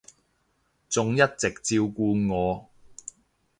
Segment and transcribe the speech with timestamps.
[0.89, 2.67] 仲一直照顧我